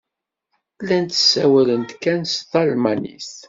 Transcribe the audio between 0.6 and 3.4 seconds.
Llant ssawalent kan s talmanit.